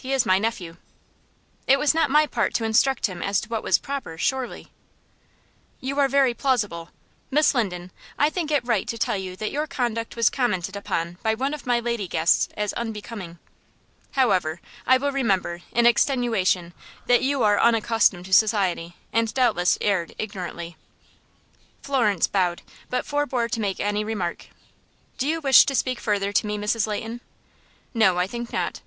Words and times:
He 0.00 0.12
is 0.12 0.26
my 0.26 0.40
nephew." 0.40 0.76
"It 1.68 1.78
was 1.78 1.94
not 1.94 2.10
my 2.10 2.26
part 2.26 2.52
to 2.54 2.64
instruct 2.64 3.06
him 3.06 3.22
as 3.22 3.40
to 3.40 3.48
what 3.48 3.62
was 3.62 3.78
proper, 3.78 4.18
surely." 4.18 4.72
"You 5.78 6.00
are 6.00 6.08
very 6.08 6.34
plausible. 6.34 6.88
Miss 7.30 7.54
Linden, 7.54 7.92
I 8.18 8.28
think 8.28 8.50
it 8.50 8.64
right 8.66 8.88
to 8.88 8.98
tell 8.98 9.16
you 9.16 9.36
that 9.36 9.52
your 9.52 9.68
conduct 9.68 10.16
was 10.16 10.30
commented 10.30 10.74
upon 10.74 11.18
by 11.22 11.34
one 11.34 11.54
of 11.54 11.64
my 11.64 11.78
lady 11.78 12.08
guests 12.08 12.48
as 12.56 12.72
unbecoming. 12.72 13.38
However, 14.14 14.60
I 14.84 14.96
will 14.96 15.12
remember, 15.12 15.60
in 15.70 15.86
extenuation, 15.86 16.74
that 17.06 17.22
you 17.22 17.44
are 17.44 17.60
unaccustomed 17.60 18.24
to 18.24 18.32
society, 18.32 18.96
and 19.12 19.32
doubtless 19.32 19.78
erred 19.80 20.12
ignorantly." 20.18 20.76
Florence 21.82 22.26
bowed, 22.26 22.62
but 22.90 23.06
forbore 23.06 23.48
to 23.48 23.60
make 23.60 23.78
any 23.78 24.02
remark. 24.02 24.46
"Do 25.18 25.28
you 25.28 25.40
wish 25.40 25.64
to 25.66 25.74
speak 25.76 26.00
further 26.00 26.32
to 26.32 26.48
me, 26.48 26.58
Mrs. 26.58 26.88
Leighton?" 26.88 27.20
"No, 27.94 28.18
I 28.18 28.26
think 28.26 28.52
not." 28.52 28.80